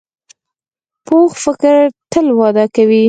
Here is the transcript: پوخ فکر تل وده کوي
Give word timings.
پوخ 1.05 1.31
فکر 1.45 1.75
تل 2.11 2.27
وده 2.39 2.65
کوي 2.75 2.99